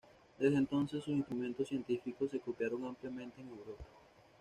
Desde 0.39 0.57
entonces 0.57 1.03
sus 1.03 1.13
instrumentos 1.13 1.67
científicos 1.67 2.31
se 2.31 2.39
copiaron 2.39 2.85
ampliamente 2.85 3.39
en 3.39 3.49
Europa. 3.49 3.85